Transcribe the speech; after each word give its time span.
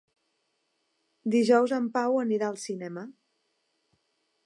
Dijous 1.35 1.75
en 1.79 1.91
Pau 1.99 2.19
anirà 2.25 2.51
al 2.53 2.61
cinema. 2.65 3.05